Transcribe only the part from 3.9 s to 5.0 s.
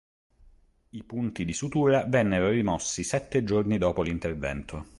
l'intervento.